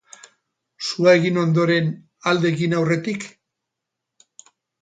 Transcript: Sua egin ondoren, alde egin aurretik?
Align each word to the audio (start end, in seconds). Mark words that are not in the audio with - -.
Sua 0.85 1.13
egin 1.17 1.37
ondoren, 1.41 1.91
alde 2.31 2.51
egin 2.55 2.75
aurretik? 2.81 3.29